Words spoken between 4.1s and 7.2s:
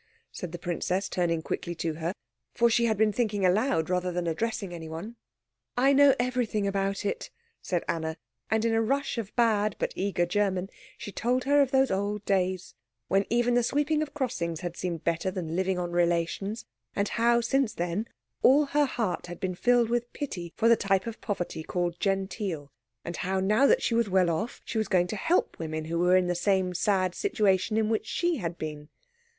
than addressing anyone. "I know everything about